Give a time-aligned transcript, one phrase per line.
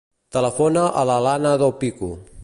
[0.35, 2.09] Telefona a l'Alana Dopico.